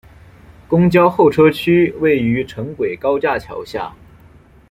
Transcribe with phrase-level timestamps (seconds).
[0.67, 3.95] 公交候车区位于城轨高架桥下。